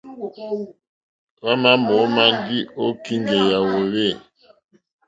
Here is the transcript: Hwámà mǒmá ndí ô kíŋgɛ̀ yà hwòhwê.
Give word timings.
Hwámà 1.39 1.71
mǒmá 1.85 2.23
ndí 2.37 2.57
ô 2.83 2.85
kíŋgɛ̀ 3.03 3.41
yà 3.49 3.57
hwòhwê. 3.67 4.07